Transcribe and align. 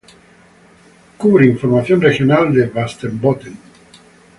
Cubre 1.19 1.45
información 1.45 2.01
regional 2.01 2.51
de 2.51 2.65
Västerbotten. 2.65 3.55